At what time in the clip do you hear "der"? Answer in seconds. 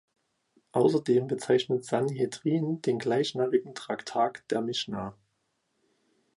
4.49-4.61